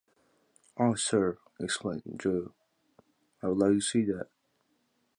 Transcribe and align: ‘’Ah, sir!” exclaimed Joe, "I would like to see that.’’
‘’Ah, 0.77 0.95
sir!” 0.95 1.37
exclaimed 1.59 2.15
Joe, 2.19 2.55
"I 3.43 3.49
would 3.49 3.59
like 3.59 3.71
to 3.73 3.81
see 3.81 4.01
that.’’ 4.05 4.29